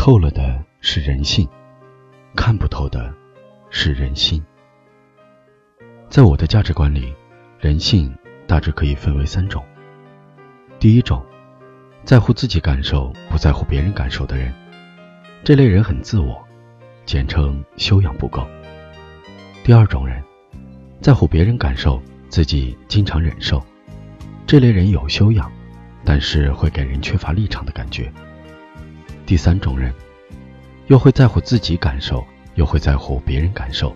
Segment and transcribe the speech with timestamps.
[0.00, 1.46] 透了的是人性，
[2.34, 3.12] 看不透的
[3.68, 4.42] 是人心。
[6.08, 7.14] 在我的价值观里，
[7.58, 8.10] 人性
[8.46, 9.62] 大致可以分为三种。
[10.78, 11.22] 第一种，
[12.02, 14.50] 在乎自己感受，不在乎别人感受的人，
[15.44, 16.42] 这类人很自我，
[17.04, 18.48] 简称修养不够。
[19.62, 20.24] 第二种人，
[21.02, 23.62] 在乎别人感受，自己经常忍受，
[24.46, 25.52] 这类人有修养，
[26.06, 28.10] 但是会给人缺乏立场的感觉。
[29.30, 29.94] 第三种人，
[30.88, 33.94] 又会在乎自己感受，又会在乎别人感受，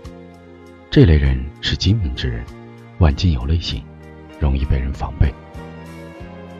[0.92, 2.44] 这类人是精明之人，
[2.98, 3.82] 万金油类型，
[4.38, 5.34] 容易被人防备。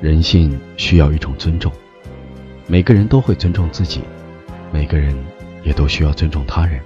[0.01, 1.73] 人性需要一种尊重，
[2.67, 4.01] 每个人都会尊重自己，
[4.73, 5.17] 每个人
[5.63, 6.81] 也都需要尊重他人。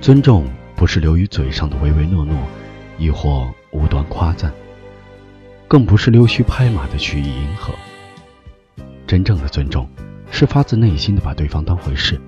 [0.00, 0.44] 尊重
[0.74, 2.36] 不是流于嘴上的唯唯诺诺，
[2.98, 4.52] 亦或无端夸赞，
[5.68, 7.72] 更不是溜须拍马的曲意迎合。
[9.06, 9.88] 真正的尊重。
[10.36, 12.20] 是发自内心的把对方当回事，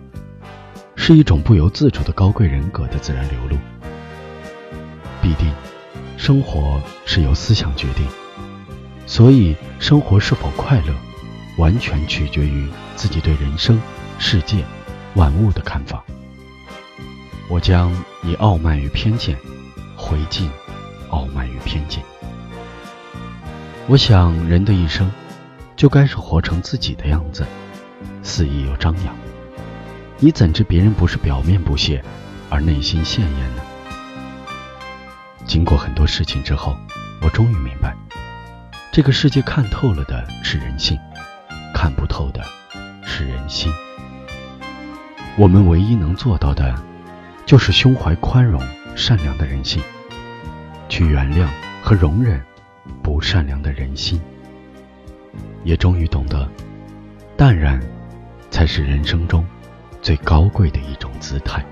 [0.94, 3.56] 是一种不由自主的高贵人格的自然流露。
[5.20, 5.52] 必定，
[6.16, 8.06] 生活是由思想决定，
[9.06, 10.94] 所以生活是否快乐，
[11.58, 13.82] 完全取决于自己对人生、
[14.20, 14.64] 世界、
[15.16, 16.04] 万物的看法。
[17.48, 19.36] 我将以傲慢与偏见
[19.96, 20.48] 回敬
[21.10, 22.04] 傲慢与偏见。
[23.88, 25.10] 我想，人的一生
[25.74, 27.44] 就该是活成自己的样子。
[28.26, 29.14] 肆意又张扬，
[30.18, 32.02] 你怎知别人不是表面不屑，
[32.50, 33.62] 而内心鲜艳呢？
[35.46, 36.76] 经过很多事情之后，
[37.22, 37.94] 我终于明白，
[38.90, 40.98] 这个世界看透了的是人性，
[41.72, 42.42] 看不透的
[43.04, 43.72] 是人心。
[45.36, 46.74] 我们唯一能做到的，
[47.46, 48.60] 就是胸怀宽容、
[48.96, 49.80] 善良的人性，
[50.88, 51.46] 去原谅
[51.80, 52.42] 和容忍
[53.04, 54.20] 不善良的人心。
[55.62, 56.48] 也终于懂得，
[57.36, 57.80] 淡然。
[58.56, 59.44] 才是人生中
[60.00, 61.62] 最高贵的一种姿态。